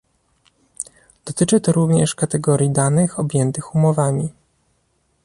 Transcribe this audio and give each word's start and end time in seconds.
Dotyczy 1.25 1.59
to 1.61 1.71
również 1.71 2.15
kategorii 2.15 2.69
danych 2.69 3.19
objętych 3.19 3.75
umowami 3.75 4.31